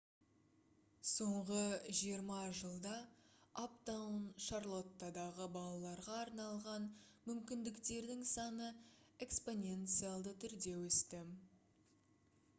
соңғы 1.07 1.57
20 1.95 2.37
жылда 2.59 2.93
аптаун 3.63 4.15
шарлоттадағы 4.45 5.45
балаларға 5.57 6.15
арналған 6.21 6.87
мүмкіндіктердің 7.29 8.25
саны 8.31 8.71
экспоненциалды 9.27 10.33
түрде 10.45 10.73
өсті 10.89 11.21